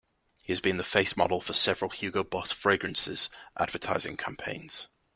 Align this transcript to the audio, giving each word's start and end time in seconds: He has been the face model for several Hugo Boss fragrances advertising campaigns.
He 0.41 0.51
has 0.51 0.59
been 0.59 0.77
the 0.77 0.83
face 0.83 1.15
model 1.15 1.41
for 1.41 1.53
several 1.53 1.91
Hugo 1.91 2.23
Boss 2.23 2.51
fragrances 2.51 3.29
advertising 3.59 4.17
campaigns. 4.17 4.87